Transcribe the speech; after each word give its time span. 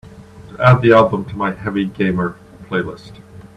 Add 0.57 0.81
the 0.81 0.93
album 0.93 1.25
to 1.25 1.35
my 1.37 1.51
Heavy 1.51 1.85
Gamer 1.85 2.35
playlist. 2.63 3.21